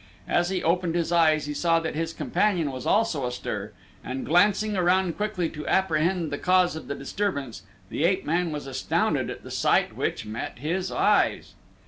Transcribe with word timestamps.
As 0.27 0.49
he 0.49 0.63
opened 0.63 0.95
his 0.95 1.11
eyes 1.11 1.45
he 1.45 1.53
saw 1.53 1.79
that 1.79 1.93
his 1.93 2.11
companion 2.11 2.71
was 2.71 2.87
also 2.87 3.27
astir, 3.27 3.71
and 4.03 4.25
glancing 4.25 4.75
around 4.75 5.15
quickly 5.15 5.47
to 5.51 5.67
apprehend 5.67 6.31
the 6.31 6.39
cause 6.39 6.75
of 6.75 6.87
the 6.87 6.95
disturbance, 6.95 7.61
the 7.91 8.03
ape 8.03 8.25
man 8.25 8.51
was 8.51 8.65
astounded 8.65 9.29
at 9.29 9.43
the 9.43 9.51
sight 9.51 9.95
which 9.95 10.25
met 10.25 10.57
his 10.57 10.91
eyes. 10.91 11.53